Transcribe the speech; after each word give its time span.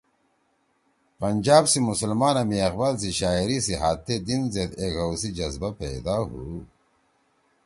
پنجاب 1.19 1.65
سی 1.71 1.79
مسلمانا 1.79 2.43
می 2.49 2.61
اقبال 2.67 2.95
سی 3.01 3.09
شاعری 3.19 3.57
سی 3.65 3.73
ہات 3.81 3.97
تے 4.05 4.15
دین 4.27 4.41
زید 4.53 4.71
ایک 4.81 4.93
ہؤ 5.01 5.13
سی 5.21 5.29
جزبہ 5.37 5.69
پیدا 5.81 6.15
ہُو 6.29 6.43